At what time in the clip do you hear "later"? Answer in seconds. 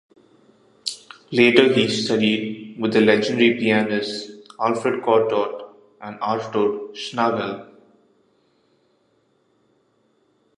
1.29-1.71